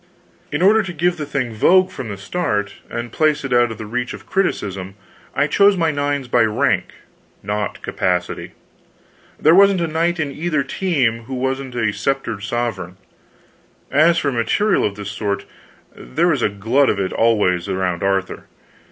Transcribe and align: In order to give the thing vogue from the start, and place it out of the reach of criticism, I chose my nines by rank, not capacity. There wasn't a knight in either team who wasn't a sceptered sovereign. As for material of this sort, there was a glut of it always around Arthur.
In 0.51 0.63
order 0.63 0.81
to 0.81 0.93
give 0.93 1.17
the 1.17 1.27
thing 1.27 1.53
vogue 1.53 1.91
from 1.91 2.09
the 2.09 2.17
start, 2.17 2.73
and 2.89 3.11
place 3.11 3.43
it 3.45 3.53
out 3.53 3.69
of 3.71 3.77
the 3.77 3.85
reach 3.85 4.15
of 4.15 4.25
criticism, 4.25 4.95
I 5.35 5.45
chose 5.45 5.77
my 5.77 5.91
nines 5.91 6.27
by 6.27 6.41
rank, 6.41 6.85
not 7.43 7.83
capacity. 7.83 8.53
There 9.39 9.53
wasn't 9.53 9.79
a 9.79 9.85
knight 9.85 10.19
in 10.19 10.31
either 10.31 10.63
team 10.63 11.25
who 11.25 11.35
wasn't 11.35 11.75
a 11.75 11.93
sceptered 11.93 12.41
sovereign. 12.41 12.97
As 13.91 14.17
for 14.17 14.31
material 14.31 14.85
of 14.85 14.95
this 14.95 15.11
sort, 15.11 15.45
there 15.95 16.29
was 16.29 16.41
a 16.41 16.49
glut 16.49 16.89
of 16.89 16.99
it 16.99 17.13
always 17.13 17.69
around 17.69 18.01
Arthur. 18.01 18.45